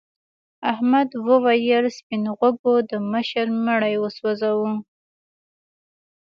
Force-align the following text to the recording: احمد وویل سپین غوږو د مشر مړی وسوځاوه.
احمد 0.71 1.09
وویل 1.27 1.85
سپین 1.97 2.23
غوږو 2.37 2.75
د 2.89 2.91
مشر 3.11 3.45
مړی 3.65 3.95
وسوځاوه. 3.99 4.71